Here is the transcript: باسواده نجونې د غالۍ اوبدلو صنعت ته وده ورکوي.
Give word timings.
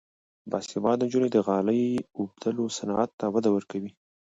باسواده 0.49 1.05
نجونې 1.07 1.29
د 1.31 1.37
غالۍ 1.47 1.83
اوبدلو 2.17 2.63
صنعت 2.77 3.09
ته 3.19 3.25
وده 3.35 3.49
ورکوي. 3.55 3.91